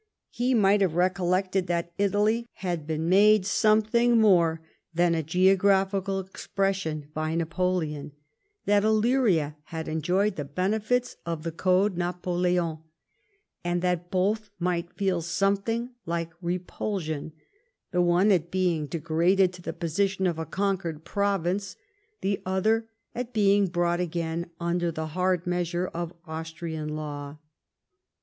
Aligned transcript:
He 0.31 0.55
might 0.55 0.81
have 0.81 0.95
recollected 0.95 1.67
that 1.67 1.93
Italy 1.99 2.47
had 2.53 2.87
been 2.87 3.07
made 3.07 3.45
something 3.45 4.19
more 4.19 4.59
than 4.91 5.13
a 5.13 5.21
geographical 5.21 6.19
expression 6.19 7.11
by 7.13 7.35
Napoleon; 7.35 8.11
that 8.65 8.83
Illyria 8.83 9.57
had 9.65 9.87
enjoyed 9.87 10.37
the 10.37 10.43
benefits 10.43 11.17
of 11.23 11.43
the 11.43 11.51
Code 11.51 11.97
Napoleon; 11.97 12.79
and 13.63 13.83
that 13.83 14.09
both 14.09 14.49
might 14.57 14.91
feel 14.91 15.21
something 15.21 15.91
like 16.07 16.31
repulsion— 16.41 17.33
the 17.91 18.01
one 18.01 18.31
at 18.31 18.49
being 18.49 18.87
degraded 18.87 19.53
to 19.53 19.61
the 19.61 19.71
position 19.71 20.25
of 20.25 20.39
a 20.39 20.47
conquered 20.47 21.05
province, 21.05 21.75
the 22.21 22.41
other 22.43 22.87
at 23.13 23.33
being 23.33 23.67
brought 23.67 23.99
again 23.99 24.49
under 24.59 24.91
the 24.91 25.09
hard 25.13 25.45
measure 25.45 25.85
of 25.93 26.11
Austrian 26.25 26.95
law. 26.95 27.37